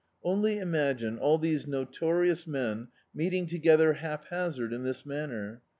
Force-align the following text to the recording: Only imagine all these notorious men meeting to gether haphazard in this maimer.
Only 0.23 0.57
imagine 0.57 1.19
all 1.19 1.37
these 1.37 1.67
notorious 1.67 2.47
men 2.47 2.87
meeting 3.13 3.45
to 3.45 3.59
gether 3.59 3.93
haphazard 3.93 4.73
in 4.73 4.81
this 4.81 5.03
maimer. 5.03 5.61